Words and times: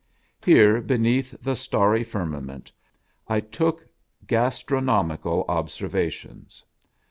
Here 0.43 0.81
beneath 0.81 1.39
the 1.43 1.53
starry 1.55 2.03
firmament, 2.03 2.71
I 3.27 3.39
took 3.39 3.85
gastronomical 4.25 5.45
observations. 5.47 6.65